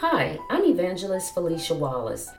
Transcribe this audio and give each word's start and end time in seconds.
Hi, 0.00 0.38
I'm 0.48 0.64
Evangelist 0.64 1.34
Felicia 1.34 1.74
Wallace. 1.74 2.30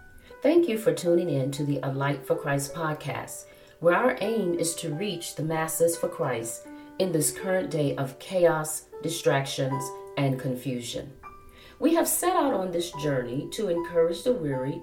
Thank 0.41 0.67
you 0.67 0.79
for 0.79 0.95
tuning 0.95 1.29
in 1.29 1.51
to 1.51 1.63
the 1.63 1.79
A 1.83 1.91
Light 1.91 2.25
for 2.25 2.35
Christ 2.35 2.73
podcast, 2.73 3.45
where 3.81 3.95
our 3.95 4.17
aim 4.19 4.57
is 4.57 4.73
to 4.77 4.95
reach 4.95 5.35
the 5.35 5.43
masses 5.43 5.95
for 5.95 6.09
Christ 6.09 6.65
in 6.97 7.11
this 7.11 7.29
current 7.29 7.69
day 7.69 7.95
of 7.97 8.17
chaos, 8.17 8.85
distractions, 9.03 9.83
and 10.17 10.39
confusion. 10.39 11.13
We 11.77 11.93
have 11.93 12.07
set 12.07 12.35
out 12.35 12.55
on 12.55 12.71
this 12.71 12.91
journey 12.93 13.47
to 13.51 13.69
encourage 13.69 14.23
the 14.23 14.33
weary, 14.33 14.81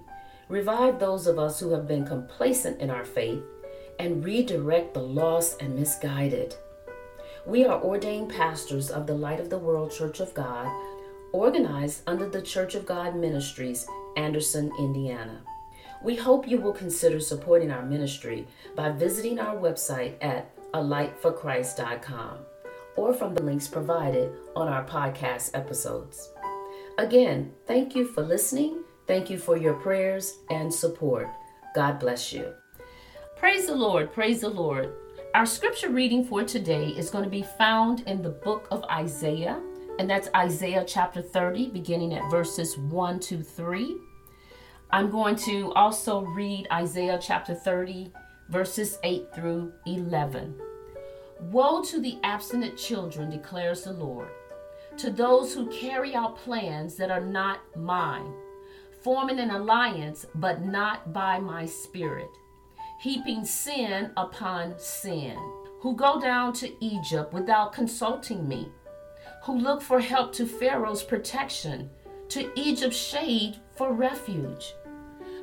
revive 0.48 1.00
those 1.00 1.26
of 1.26 1.36
us 1.36 1.58
who 1.58 1.72
have 1.72 1.88
been 1.88 2.06
complacent 2.06 2.80
in 2.80 2.90
our 2.90 3.04
faith, 3.04 3.42
and 3.98 4.24
redirect 4.24 4.94
the 4.94 5.02
lost 5.02 5.60
and 5.60 5.74
misguided. 5.74 6.54
We 7.44 7.64
are 7.64 7.82
ordained 7.82 8.30
pastors 8.30 8.88
of 8.88 9.08
the 9.08 9.16
Light 9.16 9.40
of 9.40 9.50
the 9.50 9.58
World 9.58 9.90
Church 9.90 10.20
of 10.20 10.32
God 10.32 10.70
organized 11.32 12.02
under 12.06 12.28
the 12.28 12.42
Church 12.42 12.74
of 12.74 12.86
God 12.86 13.16
Ministries, 13.16 13.86
Anderson, 14.16 14.72
Indiana. 14.78 15.40
We 16.02 16.16
hope 16.16 16.46
you 16.46 16.60
will 16.60 16.72
consider 16.72 17.20
supporting 17.20 17.70
our 17.70 17.84
ministry 17.84 18.46
by 18.76 18.90
visiting 18.90 19.38
our 19.38 19.56
website 19.56 20.14
at 20.20 20.54
alightforchrist.com 20.72 22.38
or 22.96 23.14
from 23.14 23.34
the 23.34 23.42
links 23.42 23.68
provided 23.68 24.32
on 24.54 24.68
our 24.68 24.84
podcast 24.84 25.50
episodes. 25.54 26.32
Again, 26.98 27.52
thank 27.66 27.94
you 27.94 28.06
for 28.06 28.22
listening. 28.22 28.82
Thank 29.06 29.30
you 29.30 29.38
for 29.38 29.56
your 29.56 29.74
prayers 29.74 30.38
and 30.50 30.72
support. 30.72 31.28
God 31.74 31.98
bless 31.98 32.32
you. 32.32 32.52
Praise 33.36 33.66
the 33.66 33.74
Lord. 33.74 34.12
Praise 34.12 34.40
the 34.40 34.48
Lord. 34.48 34.92
Our 35.34 35.46
scripture 35.46 35.90
reading 35.90 36.24
for 36.24 36.42
today 36.42 36.88
is 36.88 37.10
going 37.10 37.24
to 37.24 37.30
be 37.30 37.46
found 37.56 38.00
in 38.08 38.20
the 38.20 38.30
book 38.30 38.66
of 38.70 38.82
Isaiah, 38.84 39.60
and 39.98 40.08
that's 40.08 40.28
Isaiah 40.34 40.84
chapter 40.86 41.20
30, 41.20 41.70
beginning 41.70 42.14
at 42.14 42.30
verses 42.30 42.78
1 42.78 43.18
to 43.20 43.42
3. 43.42 43.96
I'm 44.90 45.10
going 45.10 45.34
to 45.36 45.72
also 45.74 46.20
read 46.20 46.68
Isaiah 46.72 47.18
chapter 47.20 47.52
30, 47.52 48.12
verses 48.48 48.98
8 49.02 49.34
through 49.34 49.72
11. 49.86 50.54
Woe 51.50 51.82
to 51.82 52.00
the 52.00 52.18
abstinent 52.22 52.78
children, 52.78 53.28
declares 53.28 53.82
the 53.82 53.92
Lord, 53.92 54.28
to 54.98 55.10
those 55.10 55.52
who 55.52 55.66
carry 55.66 56.14
out 56.14 56.36
plans 56.38 56.94
that 56.96 57.10
are 57.10 57.24
not 57.24 57.60
mine, 57.76 58.32
forming 59.02 59.40
an 59.40 59.50
alliance, 59.50 60.26
but 60.36 60.64
not 60.64 61.12
by 61.12 61.40
my 61.40 61.66
spirit, 61.66 62.30
heaping 63.00 63.44
sin 63.44 64.12
upon 64.16 64.78
sin, 64.78 65.36
who 65.80 65.94
go 65.96 66.20
down 66.20 66.52
to 66.52 66.84
Egypt 66.84 67.32
without 67.32 67.72
consulting 67.72 68.48
me 68.48 68.68
who 69.42 69.58
look 69.58 69.82
for 69.82 70.00
help 70.00 70.32
to 70.34 70.46
Pharaoh's 70.46 71.02
protection, 71.02 71.90
to 72.28 72.50
Egypt's 72.58 72.96
shade 72.96 73.56
for 73.76 73.92
refuge. 73.92 74.74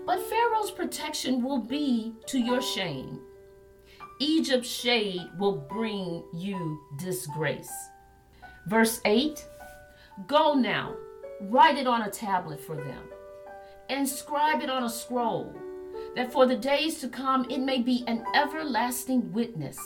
But 0.05 0.21
Pharaoh's 0.21 0.71
protection 0.71 1.43
will 1.43 1.59
be 1.59 2.13
to 2.27 2.39
your 2.39 2.61
shame. 2.61 3.19
Egypt's 4.19 4.69
shade 4.69 5.23
will 5.37 5.57
bring 5.57 6.23
you 6.33 6.79
disgrace. 6.97 7.71
Verse 8.67 9.01
8 9.05 9.45
Go 10.27 10.53
now, 10.53 10.95
write 11.41 11.77
it 11.77 11.87
on 11.87 12.03
a 12.03 12.09
tablet 12.09 12.61
for 12.61 12.75
them, 12.75 13.03
inscribe 13.89 14.61
it 14.61 14.69
on 14.69 14.83
a 14.83 14.89
scroll, 14.89 15.53
that 16.15 16.31
for 16.31 16.45
the 16.45 16.55
days 16.55 16.99
to 17.01 17.09
come 17.09 17.45
it 17.49 17.59
may 17.59 17.81
be 17.81 18.03
an 18.07 18.23
everlasting 18.33 19.31
witness. 19.33 19.77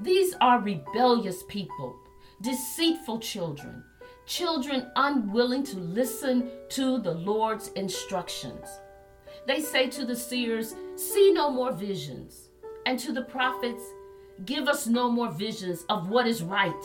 These 0.00 0.34
are 0.40 0.58
rebellious 0.58 1.44
people 1.44 1.96
deceitful 2.44 3.20
children, 3.20 3.82
children 4.26 4.86
unwilling 4.96 5.64
to 5.64 5.78
listen 5.78 6.50
to 6.68 6.98
the 6.98 7.12
Lord's 7.12 7.68
instructions. 7.68 8.68
They 9.46 9.60
say 9.60 9.88
to 9.90 10.04
the 10.04 10.14
seers, 10.14 10.74
See 10.94 11.32
no 11.32 11.50
more 11.50 11.72
visions, 11.72 12.50
and 12.84 12.98
to 13.00 13.12
the 13.12 13.22
prophets, 13.22 13.82
Give 14.44 14.68
us 14.68 14.86
no 14.86 15.10
more 15.10 15.30
visions 15.30 15.84
of 15.88 16.10
what 16.10 16.26
is 16.26 16.42
right. 16.42 16.84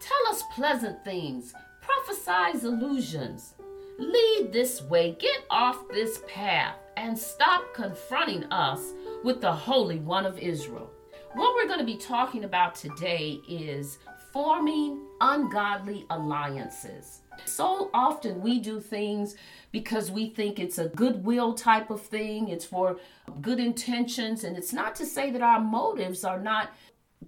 Tell 0.00 0.32
us 0.32 0.42
pleasant 0.54 1.02
things, 1.04 1.54
prophesy 1.80 2.64
illusions. 2.64 3.54
Lead 3.98 4.50
this 4.52 4.82
way, 4.82 5.16
get 5.18 5.44
off 5.50 5.88
this 5.88 6.22
path, 6.28 6.76
and 6.96 7.18
stop 7.18 7.74
confronting 7.74 8.44
us 8.44 8.92
with 9.24 9.40
the 9.40 9.52
Holy 9.52 9.98
One 9.98 10.26
of 10.26 10.38
Israel. 10.38 10.90
What 11.34 11.54
we're 11.54 11.66
going 11.66 11.78
to 11.78 11.86
be 11.86 11.96
talking 11.96 12.44
about 12.44 12.74
today 12.74 13.40
is 13.48 13.98
forming 14.32 14.98
ungodly 15.20 16.06
alliances. 16.10 17.20
So 17.44 17.90
often 17.92 18.40
we 18.40 18.60
do 18.60 18.80
things 18.80 19.36
because 19.70 20.10
we 20.10 20.30
think 20.30 20.58
it's 20.58 20.78
a 20.78 20.88
goodwill 20.88 21.54
type 21.54 21.90
of 21.90 22.00
thing, 22.00 22.48
it's 22.48 22.64
for 22.64 22.98
good 23.40 23.60
intentions, 23.60 24.44
and 24.44 24.56
it's 24.56 24.72
not 24.72 24.94
to 24.96 25.06
say 25.06 25.30
that 25.30 25.42
our 25.42 25.60
motives 25.60 26.24
are 26.24 26.40
not 26.40 26.70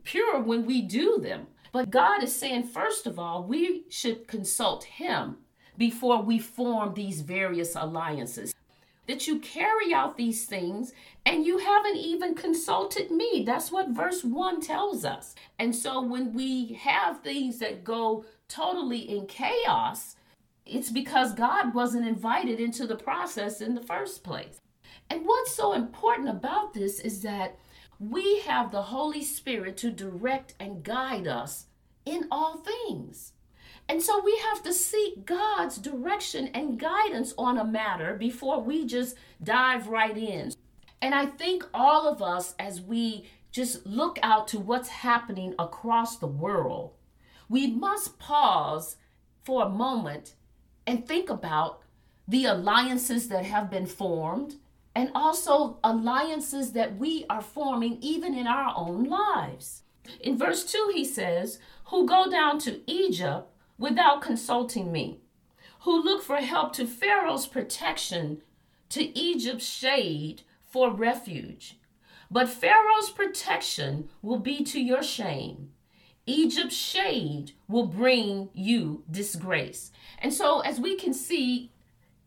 pure 0.02 0.40
when 0.40 0.64
we 0.64 0.82
do 0.82 1.18
them. 1.18 1.46
But 1.72 1.90
God 1.90 2.22
is 2.22 2.34
saying, 2.34 2.64
first 2.64 3.06
of 3.06 3.18
all, 3.18 3.44
we 3.44 3.84
should 3.88 4.28
consult 4.28 4.84
Him 4.84 5.38
before 5.76 6.22
we 6.22 6.38
form 6.38 6.94
these 6.94 7.20
various 7.20 7.74
alliances 7.74 8.53
that 9.06 9.26
you 9.26 9.38
carry 9.38 9.92
out 9.92 10.16
these 10.16 10.46
things 10.46 10.92
and 11.26 11.44
you 11.44 11.58
haven't 11.58 11.96
even 11.96 12.34
consulted 12.34 13.10
me. 13.10 13.44
That's 13.46 13.70
what 13.70 13.90
verse 13.90 14.24
1 14.24 14.60
tells 14.60 15.04
us. 15.04 15.34
And 15.58 15.74
so 15.74 16.00
when 16.00 16.32
we 16.32 16.74
have 16.74 17.20
things 17.20 17.58
that 17.58 17.84
go 17.84 18.24
totally 18.48 19.16
in 19.16 19.26
chaos, 19.26 20.16
it's 20.66 20.90
because 20.90 21.34
God 21.34 21.74
wasn't 21.74 22.08
invited 22.08 22.60
into 22.60 22.86
the 22.86 22.96
process 22.96 23.60
in 23.60 23.74
the 23.74 23.82
first 23.82 24.24
place. 24.24 24.60
And 25.10 25.26
what's 25.26 25.54
so 25.54 25.74
important 25.74 26.28
about 26.28 26.72
this 26.72 26.98
is 27.00 27.20
that 27.22 27.58
we 28.00 28.40
have 28.40 28.70
the 28.70 28.82
Holy 28.82 29.22
Spirit 29.22 29.76
to 29.78 29.90
direct 29.90 30.54
and 30.58 30.82
guide 30.82 31.28
us 31.28 31.66
in 32.06 32.26
all 32.30 32.58
things. 32.58 33.33
And 33.88 34.02
so 34.02 34.22
we 34.24 34.36
have 34.50 34.62
to 34.62 34.72
seek 34.72 35.26
God's 35.26 35.78
direction 35.78 36.48
and 36.48 36.78
guidance 36.78 37.34
on 37.36 37.58
a 37.58 37.64
matter 37.64 38.14
before 38.14 38.60
we 38.60 38.86
just 38.86 39.16
dive 39.42 39.88
right 39.88 40.16
in. 40.16 40.52
And 41.02 41.14
I 41.14 41.26
think 41.26 41.66
all 41.74 42.08
of 42.08 42.22
us, 42.22 42.54
as 42.58 42.80
we 42.80 43.26
just 43.52 43.86
look 43.86 44.18
out 44.22 44.48
to 44.48 44.58
what's 44.58 44.88
happening 44.88 45.54
across 45.58 46.16
the 46.16 46.26
world, 46.26 46.94
we 47.48 47.66
must 47.66 48.18
pause 48.18 48.96
for 49.44 49.64
a 49.64 49.68
moment 49.68 50.34
and 50.86 51.06
think 51.06 51.28
about 51.28 51.82
the 52.26 52.46
alliances 52.46 53.28
that 53.28 53.44
have 53.44 53.70
been 53.70 53.86
formed 53.86 54.56
and 54.94 55.10
also 55.14 55.78
alliances 55.84 56.72
that 56.72 56.96
we 56.96 57.26
are 57.28 57.42
forming 57.42 57.98
even 58.00 58.34
in 58.34 58.46
our 58.46 58.72
own 58.76 59.04
lives. 59.04 59.82
In 60.20 60.38
verse 60.38 60.64
2, 60.64 60.92
he 60.94 61.04
says, 61.04 61.58
Who 61.86 62.06
go 62.06 62.30
down 62.30 62.58
to 62.60 62.80
Egypt 62.90 63.50
without 63.78 64.22
consulting 64.22 64.92
me, 64.92 65.20
who 65.80 66.02
look 66.02 66.22
for 66.22 66.36
help 66.36 66.72
to 66.74 66.86
Pharaoh's 66.86 67.46
protection, 67.46 68.42
to 68.90 69.16
Egypt's 69.18 69.68
shade 69.68 70.42
for 70.62 70.90
refuge. 70.90 71.78
But 72.30 72.48
Pharaoh's 72.48 73.10
protection 73.10 74.08
will 74.22 74.38
be 74.38 74.64
to 74.64 74.80
your 74.80 75.02
shame. 75.02 75.70
Egypt's 76.26 76.76
shade 76.76 77.52
will 77.68 77.86
bring 77.86 78.48
you 78.54 79.04
disgrace. 79.10 79.92
And 80.18 80.32
so, 80.32 80.60
as 80.60 80.80
we 80.80 80.96
can 80.96 81.12
see, 81.12 81.70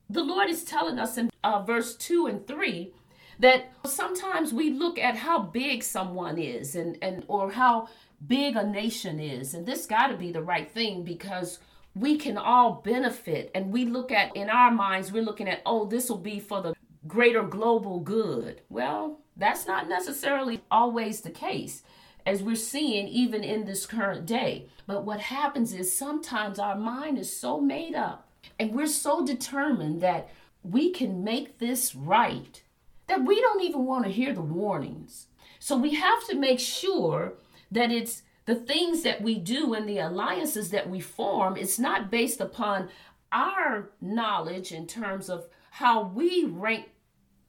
the 0.09 0.23
Lord 0.23 0.49
is 0.49 0.63
telling 0.63 0.99
us 0.99 1.17
in 1.17 1.29
uh, 1.43 1.61
verse 1.63 1.95
2 1.95 2.27
and 2.27 2.45
3 2.45 2.93
that 3.39 3.71
sometimes 3.85 4.53
we 4.53 4.69
look 4.69 4.97
at 4.97 5.15
how 5.15 5.39
big 5.39 5.83
someone 5.83 6.37
is 6.37 6.75
and, 6.75 6.97
and 7.01 7.23
or 7.27 7.51
how 7.51 7.87
big 8.25 8.55
a 8.55 8.65
nation 8.65 9.19
is. 9.19 9.53
And 9.53 9.65
this 9.65 9.85
got 9.85 10.07
to 10.07 10.17
be 10.17 10.31
the 10.31 10.41
right 10.41 10.71
thing 10.71 11.03
because 11.03 11.59
we 11.95 12.17
can 12.17 12.37
all 12.37 12.81
benefit. 12.83 13.51
And 13.53 13.71
we 13.71 13.85
look 13.85 14.11
at, 14.11 14.35
in 14.35 14.49
our 14.49 14.71
minds, 14.71 15.11
we're 15.11 15.23
looking 15.23 15.47
at, 15.47 15.61
oh, 15.65 15.85
this 15.85 16.09
will 16.09 16.17
be 16.17 16.39
for 16.39 16.61
the 16.61 16.75
greater 17.07 17.43
global 17.43 17.99
good. 17.99 18.61
Well, 18.69 19.19
that's 19.35 19.67
not 19.67 19.87
necessarily 19.87 20.61
always 20.71 21.21
the 21.21 21.29
case, 21.29 21.83
as 22.25 22.43
we're 22.43 22.55
seeing 22.55 23.07
even 23.07 23.43
in 23.43 23.65
this 23.65 23.85
current 23.85 24.25
day. 24.25 24.67
But 24.85 25.05
what 25.05 25.19
happens 25.19 25.73
is 25.73 25.95
sometimes 25.95 26.59
our 26.59 26.75
mind 26.75 27.17
is 27.17 27.35
so 27.35 27.59
made 27.61 27.95
up 27.95 28.27
and 28.59 28.73
we're 28.73 28.87
so 28.87 29.25
determined 29.25 30.01
that 30.01 30.29
we 30.63 30.89
can 30.91 31.23
make 31.23 31.59
this 31.59 31.95
right 31.95 32.61
that 33.07 33.23
we 33.23 33.39
don't 33.39 33.63
even 33.63 33.85
want 33.85 34.05
to 34.05 34.11
hear 34.11 34.33
the 34.33 34.41
warnings. 34.41 35.27
So 35.59 35.77
we 35.77 35.93
have 35.95 36.25
to 36.27 36.35
make 36.35 36.59
sure 36.59 37.33
that 37.71 37.91
it's 37.91 38.23
the 38.45 38.55
things 38.55 39.03
that 39.03 39.21
we 39.21 39.37
do 39.37 39.73
and 39.73 39.87
the 39.87 39.97
alliances 39.97 40.69
that 40.71 40.89
we 40.89 40.99
form, 40.99 41.57
it's 41.57 41.77
not 41.77 42.09
based 42.09 42.39
upon 42.39 42.89
our 43.31 43.89
knowledge 44.01 44.71
in 44.71 44.87
terms 44.87 45.29
of 45.29 45.47
how 45.71 46.03
we 46.03 46.45
rank 46.45 46.89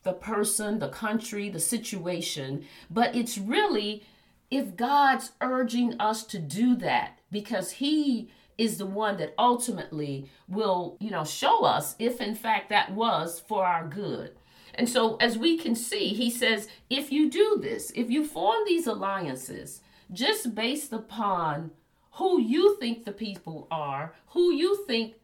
the 0.02 0.12
person, 0.12 0.78
the 0.78 0.88
country, 0.88 1.48
the 1.48 1.60
situation, 1.60 2.64
but 2.90 3.14
it's 3.14 3.38
really 3.38 4.02
if 4.50 4.76
God's 4.76 5.32
urging 5.40 6.00
us 6.00 6.24
to 6.24 6.38
do 6.38 6.74
that 6.76 7.18
because 7.30 7.72
He 7.72 8.30
is 8.56 8.78
the 8.78 8.86
one 8.86 9.16
that 9.18 9.34
ultimately 9.38 10.28
will, 10.48 10.96
you 11.00 11.10
know, 11.10 11.24
show 11.24 11.64
us 11.64 11.94
if 11.98 12.20
in 12.20 12.34
fact 12.34 12.70
that 12.70 12.92
was 12.92 13.40
for 13.46 13.64
our 13.64 13.86
good. 13.86 14.32
And 14.74 14.88
so, 14.88 15.16
as 15.16 15.38
we 15.38 15.56
can 15.58 15.74
see, 15.74 16.08
he 16.08 16.30
says, 16.30 16.68
if 16.88 17.10
you 17.10 17.30
do 17.30 17.58
this, 17.60 17.90
if 17.96 18.10
you 18.10 18.24
form 18.24 18.58
these 18.66 18.86
alliances 18.86 19.80
just 20.12 20.54
based 20.54 20.92
upon 20.92 21.70
who 22.12 22.40
you 22.40 22.76
think 22.78 23.04
the 23.04 23.12
people 23.12 23.68
are, 23.70 24.14
who 24.28 24.52
you 24.52 24.84
think 24.86 25.14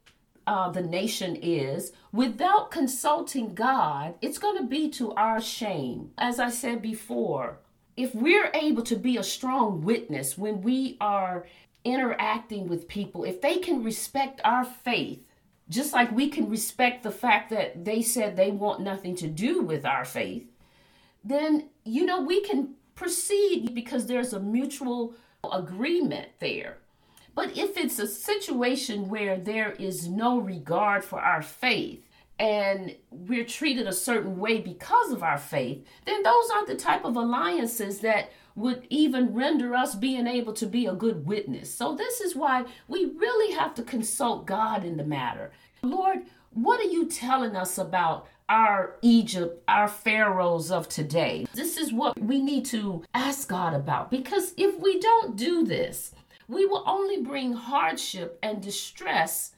uh, 0.47 0.71
the 0.71 0.83
nation 0.83 1.37
is, 1.37 1.93
without 2.13 2.71
consulting 2.71 3.55
God, 3.55 4.15
it's 4.21 4.39
going 4.39 4.59
to 4.59 4.65
be 4.65 4.91
to 4.91 5.13
our 5.15 5.41
shame. 5.41 6.11
As 6.19 6.39
I 6.39 6.51
said 6.51 6.83
before, 6.83 7.59
if 7.97 8.15
we're 8.15 8.51
able 8.55 8.83
to 8.83 8.97
be 8.97 9.17
a 9.17 9.23
strong 9.23 9.83
witness 9.83 10.37
when 10.37 10.61
we 10.63 10.97
are 11.01 11.47
interacting 11.85 12.69
with 12.69 12.89
people, 12.89 13.25
if 13.25 13.41
they 13.41 13.59
can 13.59 13.83
respect 13.83 14.41
our 14.45 14.65
faith, 14.65 15.25
just 15.69 15.93
like 15.93 16.13
we 16.13 16.29
can 16.29 16.51
respect 16.51 17.03
the 17.03 17.11
fact 17.11 17.51
that 17.51 17.85
they 17.85 18.03
said 18.03 18.37
they 18.37 18.51
want 18.51 18.81
nothing 18.81 19.17
to 19.17 19.27
do 19.27 19.63
with 19.63 19.87
our 19.87 20.05
faith, 20.05 20.51
then, 21.23 21.71
you 21.85 22.05
know, 22.05 22.21
we 22.21 22.43
can 22.43 22.75
proceed 22.95 23.75
because 23.75 24.07
there's 24.07 24.33
a 24.33 24.41
mutual 24.41 25.15
agreement 25.53 26.29
there. 26.39 26.79
But 27.35 27.57
if 27.57 27.77
it's 27.77 27.99
a 27.99 28.07
situation 28.07 29.09
where 29.09 29.37
there 29.37 29.73
is 29.73 30.09
no 30.09 30.39
regard 30.39 31.05
for 31.05 31.21
our 31.21 31.43
faith 31.43 32.07
and 32.39 32.95
we're 33.11 33.45
treated 33.45 33.87
a 33.87 33.93
certain 33.93 34.39
way 34.39 34.61
because 34.61 35.13
of 35.13 35.23
our 35.23 35.39
faith, 35.39 35.85
then 36.05 36.23
those 36.23 36.51
aren't 36.51 36.69
the 36.69 36.77
type 36.77 37.05
of 37.05 37.17
alliances 37.17 38.01
that 38.01 38.31
would 38.57 38.87
even 38.89 39.35
render 39.35 39.75
us 39.75 39.95
being 39.95 40.27
able 40.27 40.53
to 40.53 40.67
be 40.67 40.87
a 40.87 40.95
good 40.95 41.27
witness. 41.27 41.73
So, 41.73 41.97
this 41.97 42.21
is 42.21 42.37
why 42.37 42.65
we 42.87 43.07
really 43.07 43.55
have 43.55 43.75
to 43.75 43.83
consult 43.83 44.47
God 44.47 44.85
in 44.85 44.97
the 44.97 45.05
matter. 45.05 45.51
Lord, 45.83 46.21
what 46.53 46.79
are 46.79 46.91
you 46.91 47.07
telling 47.07 47.57
us 47.57 47.79
about 47.79 48.29
our 48.49 48.97
Egypt, 49.03 49.63
our 49.69 49.89
pharaohs 49.89 50.71
of 50.71 50.89
today? 50.89 51.47
This 51.55 51.77
is 51.77 51.93
what 51.93 52.21
we 52.21 52.41
need 52.41 52.65
to 52.67 53.03
ask 53.15 53.49
God 53.49 53.75
about 53.75 54.11
because 54.11 54.55
if 54.57 54.79
we 54.79 55.01
don't 55.01 55.37
do 55.37 55.65
this, 55.65 56.15
we 56.49 56.67
will 56.67 56.85
only 56.87 57.23
bring 57.23 57.53
hardship 57.55 58.39
and 58.43 58.61
distress 58.61 59.53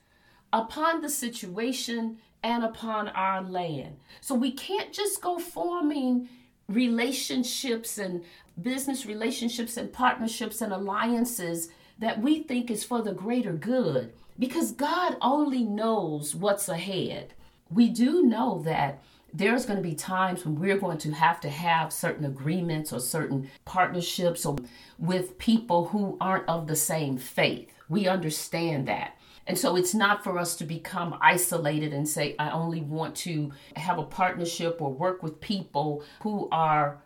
upon 0.53 1.01
the 1.01 1.09
situation 1.09 2.19
and 2.43 2.65
upon 2.65 3.09
our 3.09 3.43
land. 3.43 3.97
So 4.21 4.35
we 4.35 4.53
can't 4.53 4.93
just 4.93 5.21
go 5.21 5.39
forming 5.39 6.29
relationships 6.69 7.99
and 7.99 8.23
business 8.61 9.05
relationships 9.05 9.77
and 9.77 9.93
partnerships 9.93 10.61
and 10.61 10.73
alliances 10.73 11.69
that 11.99 12.21
we 12.21 12.43
think 12.43 12.71
is 12.71 12.85
for 12.85 13.03
the 13.03 13.13
greater 13.13 13.53
good 13.53 14.13
because 14.39 14.73
God 14.73 15.17
only 15.21 15.65
knows 15.65 16.35
what's 16.35 16.69
ahead. 16.69 17.35
We 17.71 17.89
do 17.89 18.23
know 18.23 18.63
that 18.65 19.03
there's 19.35 19.67
going 19.67 19.77
to 19.77 19.89
be 19.89 19.95
times 19.95 20.45
when 20.45 20.59
we're 20.59 20.79
going 20.79 20.99
to 20.99 21.13
have 21.13 21.41
to 21.41 21.51
have 21.51 21.93
certain 21.93 22.25
agreements 22.25 22.93
or 22.93 23.01
certain 23.01 23.51
partnerships 23.65 24.47
or 24.47 24.57
with 24.99 25.37
people 25.39 25.87
who 25.87 26.17
aren't 26.21 26.49
of 26.49 26.67
the 26.67 26.77
same 26.77 27.19
faith. 27.19 27.71
We 27.89 28.09
understand 28.09 28.89
that. 28.89 29.17
And 29.47 29.59
so 29.59 29.77
it's 29.77 29.95
not 29.95 30.25
for 30.25 30.39
us 30.39 30.57
to 30.57 30.65
become 30.65 31.19
isolated 31.21 31.93
and 31.93 32.09
say, 32.09 32.35
I 32.39 32.51
only 32.51 32.81
want 32.81 33.15
to 33.17 33.53
have 33.77 33.99
a 33.99 34.05
partnership 34.05 34.79
or 34.81 34.93
work 34.93 35.23
with 35.23 35.41
people 35.41 36.03
who 36.21 36.49
are 36.51 37.03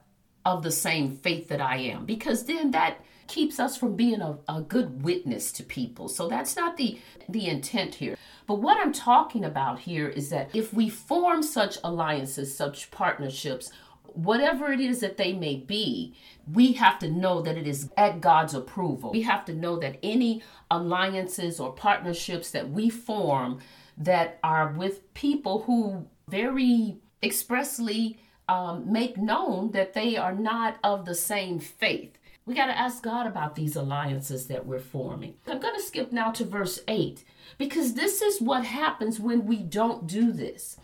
of 0.47 0.63
the 0.63 0.71
same 0.71 1.17
faith 1.17 1.49
that 1.49 1.61
I 1.61 1.77
am, 1.77 2.07
because 2.07 2.45
then 2.45 2.71
that 2.71 2.99
keeps 3.31 3.61
us 3.61 3.77
from 3.77 3.95
being 3.95 4.21
a, 4.21 4.39
a 4.49 4.61
good 4.61 5.03
witness 5.03 5.53
to 5.53 5.63
people. 5.63 6.09
So 6.09 6.29
that's 6.29 6.57
not 6.57 6.77
the, 6.77 6.99
the 7.29 7.47
intent 7.47 7.95
here. 7.95 8.17
But 8.47 8.57
what 8.57 8.77
I'm 8.77 8.93
talking 8.93 9.45
about 9.45 9.79
here 9.79 10.09
is 10.09 10.29
that 10.31 10.51
if 10.53 10.75
we 10.75 10.89
form 10.89 11.43
such 11.43 11.79
alliances, 11.85 12.55
such 12.55 12.91
partnerships, 12.91 13.71
whatever 14.03 14.73
it 14.73 14.81
is 14.81 14.99
that 15.01 15.17
they 15.17 15.33
may 15.33 15.57
be, 15.57 16.17
we 16.53 16.73
have 16.73 16.99
to 16.99 17.09
know 17.09 17.41
that 17.43 17.57
it 17.57 17.69
is 17.69 17.89
at 17.97 18.21
God's 18.21 18.55
approval. 18.55 19.13
We 19.13 19.23
have 19.23 19.45
to 19.45 19.55
know 19.55 19.79
that 19.79 19.99
any 20.03 20.43
alliances 20.69 21.61
or 21.61 21.73
partnerships 21.73 22.51
that 22.51 22.71
we 22.71 22.91
form 22.91 23.61
that 23.97 24.41
are 24.43 24.73
with 24.73 25.15
people 25.15 25.63
who 25.63 26.09
very 26.29 26.97
expressly 27.23 28.19
um, 28.49 28.93
make 28.93 29.17
known 29.17 29.71
that 29.71 29.95
they 29.95 30.17
are 30.17 30.35
not 30.35 30.79
of 30.83 31.05
the 31.05 31.15
same 31.15 31.61
faith. 31.61 32.19
We 32.47 32.55
got 32.55 32.67
to 32.67 32.79
ask 32.79 33.03
God 33.03 33.27
about 33.27 33.55
these 33.55 33.77
alliances 33.77 34.47
that 34.47 34.67
we're 34.67 34.81
forming. 34.81 35.35
I'm 35.47 35.61
going 35.61 35.77
to 35.77 35.83
skip 35.83 36.11
now 36.11 36.31
to 36.33 36.45
verse 36.45 36.81
8 36.89 37.23
because 37.59 37.95
this 37.95 38.23
is 38.23 38.41
what 38.41 38.65
happens 38.65 39.21
when 39.21 39.47
we 39.47 39.59
don't 39.59 40.07
do 40.07 40.33
this. 40.33 40.77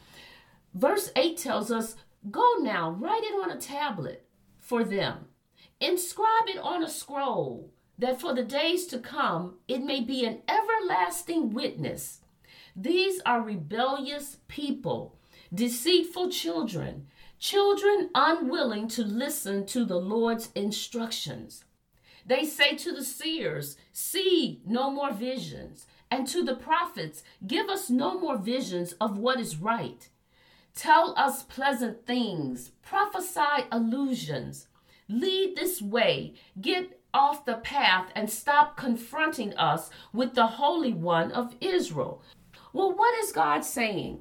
Verse 0.74 1.10
8 1.16 1.38
tells 1.38 1.70
us 1.70 1.96
Go 2.30 2.56
now, 2.60 2.90
write 2.90 3.22
it 3.24 3.34
on 3.42 3.50
a 3.50 3.60
tablet 3.60 4.26
for 4.58 4.84
them, 4.84 5.26
inscribe 5.80 6.48
it 6.48 6.58
on 6.58 6.82
a 6.82 6.88
scroll, 6.88 7.70
that 7.98 8.20
for 8.20 8.34
the 8.34 8.42
days 8.42 8.86
to 8.88 8.98
come 8.98 9.56
it 9.68 9.82
may 9.82 10.00
be 10.00 10.24
an 10.24 10.42
everlasting 10.48 11.50
witness. 11.50 12.20
These 12.74 13.22
are 13.24 13.40
rebellious 13.40 14.38
people, 14.48 15.16
deceitful 15.54 16.30
children, 16.30 17.06
children 17.38 18.10
unwilling 18.14 18.88
to 18.88 19.02
listen 19.02 19.66
to 19.66 19.84
the 19.84 19.98
Lord's 19.98 20.50
instructions. 20.54 21.64
They 22.26 22.44
say 22.44 22.76
to 22.76 22.92
the 22.92 23.04
seers, 23.04 23.76
See 23.92 24.60
no 24.66 24.90
more 24.90 25.12
visions, 25.12 25.86
and 26.10 26.26
to 26.28 26.44
the 26.44 26.56
prophets, 26.56 27.22
Give 27.46 27.68
us 27.68 27.88
no 27.88 28.18
more 28.18 28.36
visions 28.36 28.92
of 29.00 29.18
what 29.18 29.38
is 29.38 29.56
right. 29.56 30.08
Tell 30.74 31.14
us 31.16 31.42
pleasant 31.42 32.04
things, 32.06 32.72
prophesy 32.82 33.64
illusions. 33.72 34.68
Lead 35.08 35.56
this 35.56 35.80
way, 35.80 36.34
get 36.60 37.00
off 37.14 37.44
the 37.44 37.54
path, 37.54 38.10
and 38.14 38.28
stop 38.28 38.76
confronting 38.76 39.54
us 39.54 39.88
with 40.12 40.34
the 40.34 40.46
Holy 40.46 40.92
One 40.92 41.32
of 41.32 41.54
Israel. 41.60 42.22
Well, 42.72 42.92
what 42.92 43.16
is 43.20 43.32
God 43.32 43.64
saying? 43.64 44.20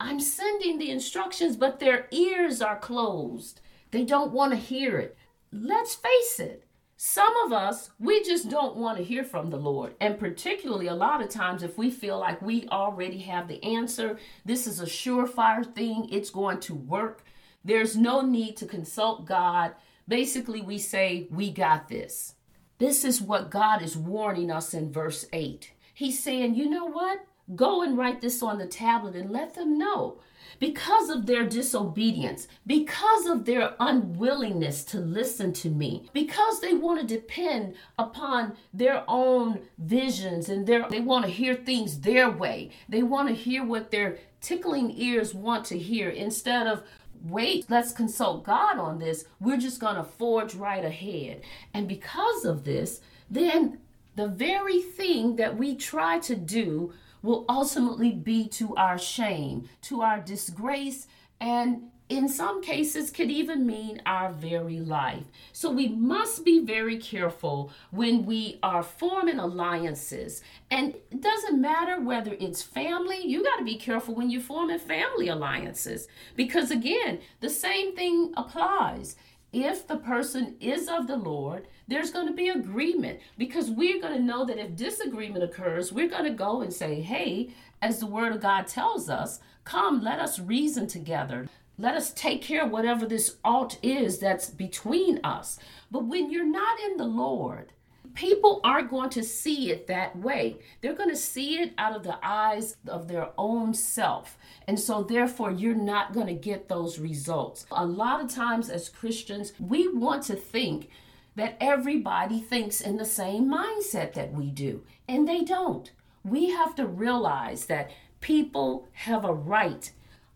I'm 0.00 0.18
sending 0.18 0.78
the 0.78 0.90
instructions, 0.90 1.56
but 1.56 1.78
their 1.78 2.06
ears 2.10 2.62
are 2.62 2.78
closed. 2.78 3.60
They 3.90 4.04
don't 4.04 4.32
want 4.32 4.52
to 4.52 4.56
hear 4.56 4.98
it. 4.98 5.16
Let's 5.52 5.94
face 5.94 6.40
it, 6.40 6.64
some 6.96 7.34
of 7.46 7.52
us, 7.52 7.90
we 7.98 8.22
just 8.22 8.50
don't 8.50 8.76
want 8.76 8.98
to 8.98 9.04
hear 9.04 9.24
from 9.24 9.48
the 9.48 9.56
Lord. 9.56 9.94
And 10.02 10.18
particularly 10.18 10.86
a 10.86 10.94
lot 10.94 11.22
of 11.22 11.30
times, 11.30 11.62
if 11.62 11.78
we 11.78 11.90
feel 11.90 12.18
like 12.18 12.42
we 12.42 12.68
already 12.68 13.20
have 13.20 13.48
the 13.48 13.62
answer, 13.64 14.18
this 14.44 14.66
is 14.66 14.80
a 14.80 14.84
surefire 14.84 15.64
thing, 15.74 16.08
it's 16.12 16.28
going 16.28 16.60
to 16.60 16.74
work. 16.74 17.24
There's 17.64 17.96
no 17.96 18.20
need 18.20 18.58
to 18.58 18.66
consult 18.66 19.24
God. 19.24 19.72
Basically, 20.08 20.60
we 20.60 20.76
say, 20.76 21.26
We 21.30 21.50
got 21.50 21.88
this. 21.88 22.34
This 22.76 23.02
is 23.02 23.22
what 23.22 23.50
God 23.50 23.80
is 23.80 23.96
warning 23.96 24.50
us 24.50 24.74
in 24.74 24.92
verse 24.92 25.24
8. 25.32 25.72
He's 25.94 26.22
saying, 26.22 26.54
You 26.54 26.68
know 26.68 26.84
what? 26.84 27.24
Go 27.54 27.82
and 27.82 27.96
write 27.96 28.20
this 28.20 28.42
on 28.42 28.58
the 28.58 28.66
tablet 28.66 29.16
and 29.16 29.30
let 29.30 29.54
them 29.54 29.78
know 29.78 30.20
because 30.58 31.08
of 31.08 31.26
their 31.26 31.44
disobedience, 31.46 32.46
because 32.66 33.26
of 33.26 33.44
their 33.44 33.74
unwillingness 33.80 34.84
to 34.84 34.98
listen 34.98 35.52
to 35.54 35.70
me, 35.70 36.08
because 36.12 36.60
they 36.60 36.74
want 36.74 37.00
to 37.00 37.06
depend 37.06 37.74
upon 37.98 38.56
their 38.72 39.02
own 39.08 39.60
visions 39.78 40.48
and 40.48 40.66
their 40.66 40.88
they 40.88 41.00
want 41.00 41.24
to 41.24 41.30
hear 41.30 41.54
things 41.54 42.00
their 42.00 42.30
way. 42.30 42.70
They 42.88 43.02
want 43.02 43.28
to 43.28 43.34
hear 43.34 43.64
what 43.64 43.90
their 43.90 44.18
tickling 44.40 44.92
ears 44.96 45.34
want 45.34 45.64
to 45.66 45.78
hear 45.78 46.10
instead 46.10 46.66
of 46.66 46.82
wait, 47.22 47.66
let's 47.68 47.92
consult 47.92 48.44
God 48.44 48.78
on 48.78 48.98
this. 48.98 49.26
We're 49.40 49.58
just 49.58 49.80
going 49.80 49.96
to 49.96 50.04
forge 50.04 50.54
right 50.54 50.84
ahead. 50.84 51.42
And 51.74 51.86
because 51.86 52.46
of 52.46 52.64
this, 52.64 53.00
then 53.28 53.78
the 54.16 54.26
very 54.26 54.80
thing 54.80 55.36
that 55.36 55.56
we 55.56 55.74
try 55.74 56.18
to 56.20 56.34
do 56.34 56.94
will 57.22 57.44
ultimately 57.48 58.12
be 58.12 58.48
to 58.48 58.74
our 58.76 58.98
shame, 58.98 59.68
to 59.82 60.02
our 60.02 60.20
disgrace, 60.20 61.06
and 61.40 61.90
in 62.10 62.28
some 62.28 62.60
cases 62.60 63.08
could 63.08 63.30
even 63.30 63.64
mean 63.64 64.02
our 64.04 64.32
very 64.32 64.80
life. 64.80 65.24
So 65.52 65.70
we 65.70 65.86
must 65.86 66.44
be 66.44 66.58
very 66.58 66.98
careful 66.98 67.70
when 67.92 68.26
we 68.26 68.58
are 68.64 68.82
forming 68.82 69.38
alliances. 69.38 70.42
And 70.72 70.96
it 71.12 71.20
doesn't 71.20 71.60
matter 71.60 72.00
whether 72.00 72.36
it's 72.40 72.62
family, 72.62 73.24
you 73.24 73.44
got 73.44 73.58
to 73.58 73.64
be 73.64 73.76
careful 73.76 74.16
when 74.16 74.28
you're 74.28 74.40
forming 74.40 74.80
family 74.80 75.28
alliances 75.28 76.08
because 76.34 76.72
again, 76.72 77.20
the 77.38 77.48
same 77.48 77.94
thing 77.94 78.32
applies 78.36 79.14
if 79.52 79.86
the 79.86 79.96
person 79.96 80.56
is 80.60 80.88
of 80.88 81.06
the 81.06 81.16
Lord, 81.16 81.66
there's 81.88 82.10
going 82.10 82.28
to 82.28 82.32
be 82.32 82.48
agreement 82.48 83.20
because 83.36 83.70
we're 83.70 84.00
going 84.00 84.14
to 84.14 84.22
know 84.22 84.44
that 84.44 84.58
if 84.58 84.76
disagreement 84.76 85.42
occurs, 85.42 85.92
we're 85.92 86.08
going 86.08 86.24
to 86.24 86.30
go 86.30 86.60
and 86.60 86.72
say, 86.72 87.00
hey, 87.00 87.50
as 87.82 87.98
the 87.98 88.06
word 88.06 88.32
of 88.32 88.40
God 88.40 88.66
tells 88.66 89.10
us, 89.10 89.40
come, 89.64 90.02
let 90.02 90.20
us 90.20 90.38
reason 90.38 90.86
together. 90.86 91.48
Let 91.78 91.94
us 91.94 92.12
take 92.12 92.42
care 92.42 92.64
of 92.64 92.70
whatever 92.70 93.06
this 93.06 93.36
alt 93.42 93.78
is 93.82 94.18
that's 94.18 94.50
between 94.50 95.18
us. 95.24 95.58
But 95.90 96.04
when 96.04 96.30
you're 96.30 96.44
not 96.44 96.78
in 96.78 96.96
the 96.96 97.06
Lord, 97.06 97.72
people 98.14 98.60
aren't 98.64 98.90
going 98.90 99.10
to 99.10 99.22
see 99.22 99.70
it 99.70 99.86
that 99.86 100.16
way. 100.16 100.58
They're 100.80 100.94
going 100.94 101.10
to 101.10 101.16
see 101.16 101.58
it 101.60 101.72
out 101.78 101.96
of 101.96 102.02
the 102.02 102.18
eyes 102.22 102.76
of 102.86 103.08
their 103.08 103.30
own 103.38 103.74
self. 103.74 104.38
And 104.66 104.78
so, 104.78 105.02
therefore, 105.02 105.50
you're 105.50 105.74
not 105.74 106.12
going 106.12 106.26
to 106.26 106.34
get 106.34 106.68
those 106.68 106.98
results. 106.98 107.66
A 107.70 107.84
lot 107.84 108.22
of 108.22 108.32
times, 108.32 108.70
as 108.70 108.88
Christians, 108.88 109.52
we 109.58 109.88
want 109.88 110.24
to 110.24 110.34
think 110.34 110.88
that 111.36 111.56
everybody 111.60 112.40
thinks 112.40 112.80
in 112.80 112.96
the 112.96 113.04
same 113.04 113.50
mindset 113.50 114.14
that 114.14 114.32
we 114.32 114.50
do, 114.50 114.84
and 115.08 115.26
they 115.26 115.42
don't. 115.42 115.90
We 116.24 116.50
have 116.50 116.74
to 116.76 116.86
realize 116.86 117.66
that 117.66 117.90
people 118.20 118.88
have 118.92 119.24
a 119.24 119.32
right 119.32 119.90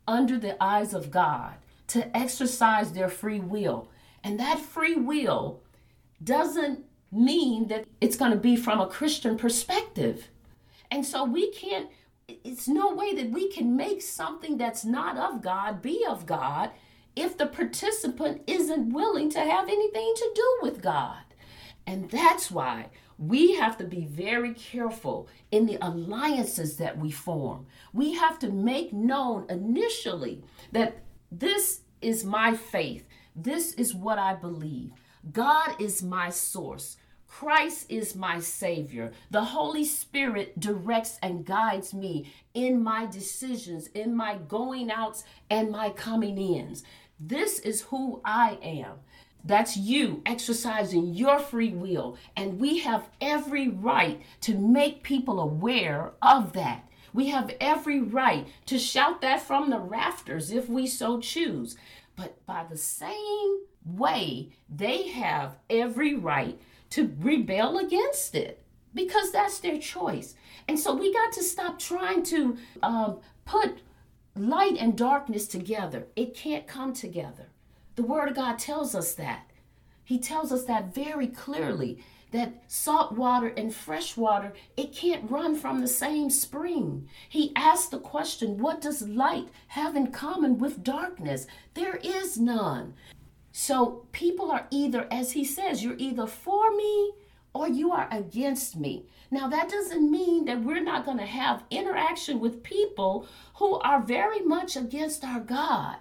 under 0.06 0.38
the 0.38 0.62
eyes 0.62 0.94
of 0.94 1.10
God 1.10 1.54
to 1.88 2.16
exercise 2.16 2.92
their 2.92 3.08
free 3.08 3.40
will. 3.40 3.90
And 4.22 4.40
that 4.40 4.58
free 4.58 4.94
will 4.94 5.60
doesn't 6.22 6.84
mean 7.14 7.68
that 7.68 7.86
it's 8.00 8.16
going 8.16 8.32
to 8.32 8.38
be 8.38 8.56
from 8.56 8.80
a 8.80 8.86
Christian 8.86 9.36
perspective. 9.36 10.28
And 10.90 11.04
so 11.04 11.24
we 11.24 11.50
can't, 11.52 11.88
it's 12.28 12.68
no 12.68 12.94
way 12.94 13.14
that 13.14 13.30
we 13.30 13.50
can 13.50 13.76
make 13.76 14.02
something 14.02 14.56
that's 14.56 14.84
not 14.84 15.16
of 15.16 15.42
God 15.42 15.82
be 15.82 16.04
of 16.08 16.26
God 16.26 16.70
if 17.16 17.38
the 17.38 17.46
participant 17.46 18.42
isn't 18.46 18.92
willing 18.92 19.30
to 19.30 19.40
have 19.40 19.68
anything 19.68 20.12
to 20.16 20.32
do 20.34 20.58
with 20.62 20.82
God. 20.82 21.22
And 21.86 22.10
that's 22.10 22.50
why 22.50 22.90
we 23.18 23.54
have 23.54 23.76
to 23.78 23.84
be 23.84 24.04
very 24.06 24.54
careful 24.54 25.28
in 25.50 25.66
the 25.66 25.78
alliances 25.80 26.76
that 26.78 26.98
we 26.98 27.10
form. 27.10 27.66
We 27.92 28.14
have 28.14 28.38
to 28.40 28.50
make 28.50 28.92
known 28.92 29.46
initially 29.48 30.42
that 30.72 30.98
this 31.30 31.82
is 32.00 32.24
my 32.24 32.54
faith, 32.56 33.06
this 33.36 33.72
is 33.74 33.94
what 33.94 34.18
I 34.18 34.34
believe. 34.34 34.92
God 35.32 35.80
is 35.80 36.02
my 36.02 36.30
source. 36.30 36.96
Christ 37.40 37.86
is 37.88 38.14
my 38.14 38.38
Savior. 38.38 39.10
The 39.32 39.42
Holy 39.42 39.84
Spirit 39.84 40.60
directs 40.60 41.18
and 41.20 41.44
guides 41.44 41.92
me 41.92 42.32
in 42.54 42.80
my 42.80 43.06
decisions, 43.06 43.88
in 43.88 44.14
my 44.14 44.36
going 44.36 44.88
outs, 44.88 45.24
and 45.50 45.68
my 45.68 45.90
coming 45.90 46.38
ins. 46.38 46.84
This 47.18 47.58
is 47.58 47.82
who 47.82 48.20
I 48.24 48.58
am. 48.62 48.98
That's 49.44 49.76
you 49.76 50.22
exercising 50.24 51.12
your 51.12 51.40
free 51.40 51.72
will. 51.72 52.16
And 52.36 52.60
we 52.60 52.78
have 52.78 53.08
every 53.20 53.66
right 53.66 54.22
to 54.42 54.56
make 54.56 55.02
people 55.02 55.40
aware 55.40 56.12
of 56.22 56.52
that. 56.52 56.88
We 57.12 57.30
have 57.30 57.52
every 57.60 58.00
right 58.00 58.46
to 58.66 58.78
shout 58.78 59.22
that 59.22 59.42
from 59.42 59.70
the 59.70 59.80
rafters 59.80 60.52
if 60.52 60.68
we 60.68 60.86
so 60.86 61.18
choose. 61.18 61.76
But 62.14 62.46
by 62.46 62.64
the 62.70 62.78
same 62.78 63.62
way, 63.84 64.50
they 64.68 65.08
have 65.08 65.56
every 65.68 66.14
right 66.14 66.60
to 66.90 67.14
rebel 67.18 67.78
against 67.78 68.34
it 68.34 68.62
because 68.94 69.32
that's 69.32 69.58
their 69.58 69.78
choice. 69.78 70.34
And 70.68 70.78
so 70.78 70.94
we 70.94 71.12
got 71.12 71.32
to 71.32 71.42
stop 71.42 71.78
trying 71.78 72.22
to 72.24 72.56
um, 72.82 73.18
put 73.44 73.78
light 74.36 74.76
and 74.78 74.96
darkness 74.96 75.46
together. 75.46 76.06
It 76.16 76.34
can't 76.34 76.66
come 76.66 76.92
together. 76.92 77.48
The 77.96 78.02
Word 78.02 78.28
of 78.28 78.36
God 78.36 78.58
tells 78.58 78.94
us 78.94 79.14
that. 79.14 79.50
He 80.04 80.18
tells 80.18 80.52
us 80.52 80.64
that 80.64 80.94
very 80.94 81.26
clearly 81.26 82.04
that 82.34 82.64
salt 82.66 83.12
water 83.12 83.46
and 83.56 83.72
fresh 83.72 84.16
water 84.16 84.52
it 84.76 84.92
can't 84.92 85.30
run 85.30 85.54
from 85.54 85.80
the 85.80 85.86
same 85.86 86.28
spring 86.28 87.08
he 87.28 87.52
asked 87.54 87.92
the 87.92 87.98
question 87.98 88.58
what 88.58 88.80
does 88.80 89.06
light 89.06 89.48
have 89.68 89.94
in 89.94 90.08
common 90.10 90.58
with 90.58 90.82
darkness 90.82 91.46
there 91.74 91.94
is 92.02 92.36
none 92.36 92.92
so 93.56 94.04
people 94.10 94.50
are 94.50 94.66
either, 94.72 95.06
as 95.12 95.30
he 95.30 95.44
says, 95.44 95.80
you're 95.80 95.94
either 95.96 96.26
for 96.26 96.74
me 96.74 97.12
or 97.54 97.68
you 97.68 97.92
are 97.92 98.08
against 98.10 98.74
me. 98.74 99.06
Now, 99.30 99.46
that 99.46 99.68
doesn't 99.68 100.10
mean 100.10 100.46
that 100.46 100.64
we're 100.64 100.82
not 100.82 101.04
going 101.04 101.18
to 101.18 101.24
have 101.24 101.62
interaction 101.70 102.40
with 102.40 102.64
people 102.64 103.28
who 103.54 103.78
are 103.78 104.02
very 104.02 104.40
much 104.40 104.74
against 104.74 105.22
our 105.22 105.38
God, 105.38 105.98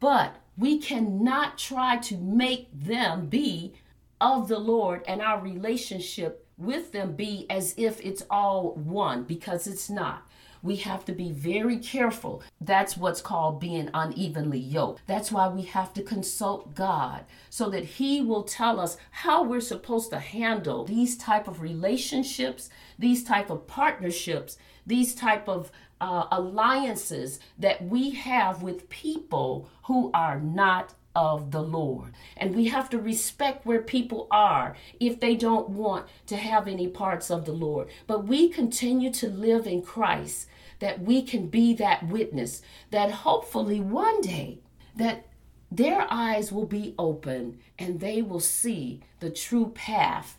but 0.00 0.34
we 0.58 0.78
cannot 0.78 1.58
try 1.58 1.98
to 1.98 2.16
make 2.16 2.66
them 2.72 3.26
be 3.26 3.74
of 4.20 4.48
the 4.48 4.58
Lord 4.58 5.04
and 5.06 5.22
our 5.22 5.40
relationship 5.40 6.44
with 6.58 6.90
them 6.90 7.12
be 7.12 7.46
as 7.48 7.72
if 7.76 8.00
it's 8.00 8.24
all 8.28 8.74
one 8.74 9.22
because 9.22 9.68
it's 9.68 9.88
not 9.88 10.26
we 10.66 10.76
have 10.76 11.04
to 11.06 11.12
be 11.12 11.30
very 11.30 11.78
careful. 11.78 12.42
That's 12.60 12.96
what's 12.96 13.22
called 13.22 13.60
being 13.60 13.88
unevenly 13.94 14.58
yoked. 14.58 15.02
That's 15.06 15.32
why 15.32 15.48
we 15.48 15.62
have 15.62 15.94
to 15.94 16.02
consult 16.02 16.74
God 16.74 17.24
so 17.48 17.70
that 17.70 17.84
he 17.84 18.20
will 18.20 18.42
tell 18.42 18.80
us 18.80 18.98
how 19.10 19.42
we're 19.44 19.60
supposed 19.60 20.10
to 20.10 20.18
handle 20.18 20.84
these 20.84 21.16
type 21.16 21.48
of 21.48 21.62
relationships, 21.62 22.68
these 22.98 23.22
type 23.24 23.48
of 23.48 23.66
partnerships, 23.66 24.58
these 24.86 25.14
type 25.14 25.48
of 25.48 25.70
uh, 26.00 26.26
alliances 26.30 27.40
that 27.58 27.82
we 27.82 28.10
have 28.10 28.62
with 28.62 28.90
people 28.90 29.70
who 29.84 30.10
are 30.12 30.38
not 30.38 30.94
of 31.16 31.50
the 31.50 31.62
Lord. 31.62 32.12
And 32.36 32.54
we 32.54 32.66
have 32.66 32.90
to 32.90 32.98
respect 32.98 33.64
where 33.64 33.80
people 33.80 34.28
are 34.30 34.76
if 35.00 35.18
they 35.18 35.34
don't 35.34 35.70
want 35.70 36.06
to 36.26 36.36
have 36.36 36.68
any 36.68 36.88
parts 36.88 37.30
of 37.30 37.46
the 37.46 37.52
Lord. 37.52 37.88
But 38.06 38.26
we 38.26 38.50
continue 38.50 39.10
to 39.14 39.28
live 39.28 39.66
in 39.66 39.80
Christ 39.80 40.46
that 40.78 41.00
we 41.00 41.22
can 41.22 41.48
be 41.48 41.74
that 41.74 42.06
witness 42.06 42.62
that 42.90 43.10
hopefully 43.10 43.80
one 43.80 44.20
day 44.20 44.58
that 44.96 45.26
their 45.70 46.06
eyes 46.10 46.52
will 46.52 46.66
be 46.66 46.94
open 46.98 47.58
and 47.78 48.00
they 48.00 48.22
will 48.22 48.40
see 48.40 49.00
the 49.20 49.30
true 49.30 49.70
path. 49.74 50.38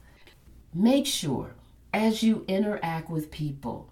Make 0.74 1.06
sure 1.06 1.56
as 1.94 2.24
you 2.24 2.46
interact 2.48 3.10
with 3.10 3.32
people 3.32 3.92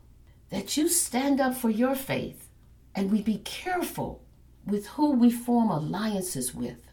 that 0.50 0.78
you 0.78 0.88
stand 0.88 1.42
up 1.42 1.56
for 1.56 1.70
your 1.70 1.96
faith 1.96 2.48
and 2.94 3.12
we 3.12 3.22
be 3.22 3.40
careful 3.40 4.22
with 4.66 4.88
who 4.88 5.12
we 5.12 5.30
form 5.30 5.70
alliances 5.70 6.54
with 6.54 6.90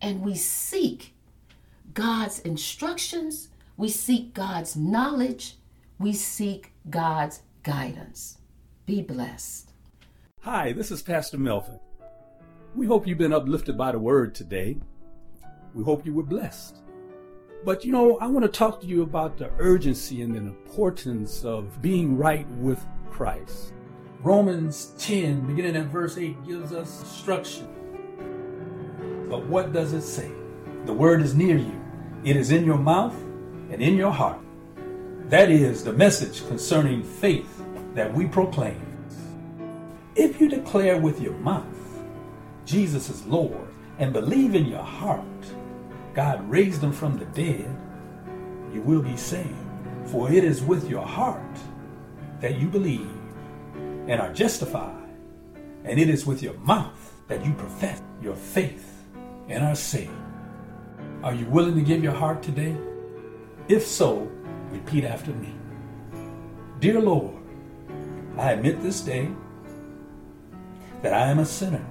and 0.00 0.20
we 0.20 0.34
seek 0.34 1.14
God's 1.94 2.38
instructions, 2.40 3.48
we 3.76 3.88
seek 3.88 4.34
God's 4.34 4.76
knowledge, 4.76 5.56
we 5.98 6.12
seek 6.12 6.72
God's 6.88 7.42
guidance. 7.62 8.37
Be 8.88 9.02
blessed. 9.02 9.70
Hi, 10.40 10.72
this 10.72 10.90
is 10.90 11.02
Pastor 11.02 11.36
Melvin. 11.36 11.78
We 12.74 12.86
hope 12.86 13.06
you've 13.06 13.18
been 13.18 13.34
uplifted 13.34 13.76
by 13.76 13.92
the 13.92 13.98
word 13.98 14.34
today. 14.34 14.78
We 15.74 15.84
hope 15.84 16.06
you 16.06 16.14
were 16.14 16.22
blessed. 16.22 16.78
But 17.66 17.84
you 17.84 17.92
know, 17.92 18.16
I 18.16 18.28
want 18.28 18.46
to 18.46 18.48
talk 18.50 18.80
to 18.80 18.86
you 18.86 19.02
about 19.02 19.36
the 19.36 19.50
urgency 19.58 20.22
and 20.22 20.34
the 20.34 20.38
importance 20.38 21.44
of 21.44 21.82
being 21.82 22.16
right 22.16 22.48
with 22.52 22.82
Christ. 23.10 23.74
Romans 24.20 24.94
10, 24.96 25.46
beginning 25.46 25.76
at 25.76 25.88
verse 25.88 26.16
8, 26.16 26.46
gives 26.46 26.72
us 26.72 27.02
instruction. 27.02 27.68
But 29.28 29.44
what 29.44 29.74
does 29.74 29.92
it 29.92 30.00
say? 30.00 30.30
The 30.86 30.94
word 30.94 31.20
is 31.20 31.34
near 31.34 31.58
you, 31.58 31.78
it 32.24 32.36
is 32.36 32.52
in 32.52 32.64
your 32.64 32.78
mouth 32.78 33.20
and 33.70 33.82
in 33.82 33.98
your 33.98 34.12
heart. 34.12 34.40
That 35.26 35.50
is 35.50 35.84
the 35.84 35.92
message 35.92 36.48
concerning 36.48 37.02
faith 37.02 37.58
that 37.94 38.12
we 38.12 38.26
proclaim. 38.26 38.82
If 40.14 40.40
you 40.40 40.48
declare 40.48 40.98
with 40.98 41.20
your 41.20 41.34
mouth 41.34 41.64
Jesus 42.64 43.08
is 43.08 43.24
Lord 43.26 43.68
and 43.98 44.12
believe 44.12 44.54
in 44.54 44.66
your 44.66 44.82
heart 44.82 45.24
God 46.18 46.50
raised 46.50 46.82
him 46.82 46.90
from 46.90 47.16
the 47.16 47.26
dead, 47.26 47.70
you 48.72 48.82
will 48.82 49.02
be 49.02 49.16
saved. 49.16 49.54
For 50.06 50.32
it 50.32 50.42
is 50.42 50.62
with 50.62 50.90
your 50.90 51.06
heart 51.06 51.56
that 52.40 52.58
you 52.58 52.66
believe 52.66 53.08
and 54.08 54.20
are 54.20 54.32
justified, 54.32 55.08
and 55.84 56.00
it 56.00 56.08
is 56.08 56.26
with 56.26 56.42
your 56.42 56.54
mouth 56.54 57.14
that 57.28 57.46
you 57.46 57.52
profess 57.52 58.02
your 58.20 58.34
faith 58.34 59.04
and 59.48 59.62
are 59.62 59.76
saved. 59.76 60.10
Are 61.22 61.34
you 61.34 61.46
willing 61.46 61.76
to 61.76 61.82
give 61.82 62.02
your 62.02 62.14
heart 62.14 62.42
today? 62.42 62.76
If 63.68 63.86
so, 63.86 64.28
repeat 64.70 65.04
after 65.04 65.30
me 65.32 65.54
Dear 66.80 67.00
Lord, 67.00 67.37
I 68.38 68.52
admit 68.52 68.80
this 68.80 69.00
day 69.00 69.28
that 71.02 71.12
I 71.12 71.28
am 71.28 71.40
a 71.40 71.44
sinner 71.44 71.84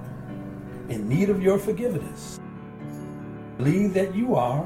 in 0.88 1.10
need 1.10 1.30
of 1.30 1.44
your 1.44 1.60
forgiveness. 1.60 2.40
Believe 3.58 3.94
that 3.96 4.16
you 4.16 4.36
are 4.36 4.66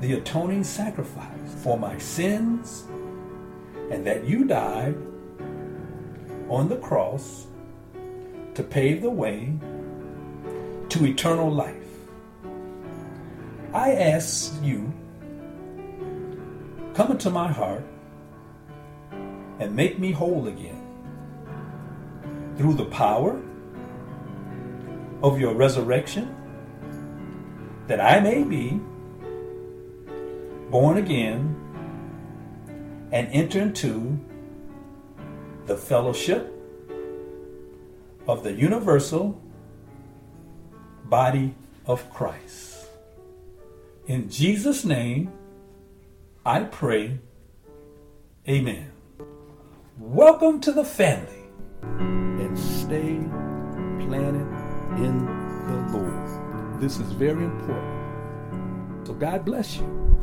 the 0.00 0.14
atoning 0.14 0.64
sacrifice 0.64 1.54
for 1.62 1.78
my 1.78 1.98
sins 1.98 2.84
and 3.90 4.06
that 4.06 4.24
you 4.24 4.44
died 4.44 4.96
on 6.48 6.70
the 6.70 6.76
cross 6.76 7.46
to 8.54 8.62
pave 8.62 9.02
the 9.02 9.10
way 9.10 9.52
to 10.88 11.04
eternal 11.04 11.50
life. 11.50 11.74
I 13.74 13.92
ask 13.92 14.54
you, 14.62 14.90
come 16.94 17.10
into 17.10 17.28
my 17.28 17.52
heart 17.52 17.84
and 19.64 19.74
make 19.74 19.98
me 19.98 20.12
whole 20.12 20.46
again 20.46 20.82
through 22.58 22.74
the 22.74 22.84
power 22.84 23.40
of 25.22 25.40
your 25.40 25.54
resurrection, 25.54 26.36
that 27.86 27.98
I 27.98 28.20
may 28.20 28.44
be 28.44 28.78
born 30.70 30.98
again 30.98 31.56
and 33.10 33.26
enter 33.32 33.60
into 33.60 34.20
the 35.64 35.78
fellowship 35.78 36.52
of 38.28 38.44
the 38.44 38.52
universal 38.52 39.40
body 41.04 41.54
of 41.86 42.12
Christ. 42.12 42.86
In 44.06 44.28
Jesus' 44.28 44.84
name, 44.84 45.32
I 46.44 46.64
pray. 46.64 47.18
Amen. 48.46 48.93
Welcome 49.96 50.60
to 50.62 50.72
the 50.72 50.84
family 50.84 51.44
and 51.80 52.58
stay 52.58 53.14
planted 54.04 54.48
in 54.98 55.24
the 55.68 55.96
Lord. 55.96 56.80
This 56.80 56.98
is 56.98 57.12
very 57.12 57.44
important. 57.44 59.06
So 59.06 59.14
God 59.14 59.44
bless 59.44 59.76
you. 59.76 60.13